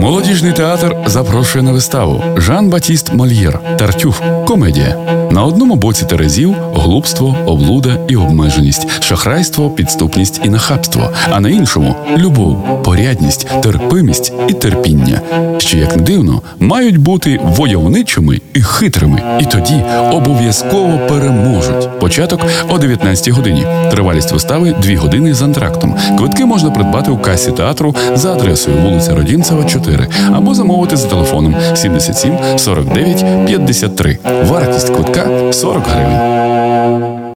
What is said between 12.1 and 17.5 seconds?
любов, порядність, терпимість і терпіння, що, як не дивно, мають бути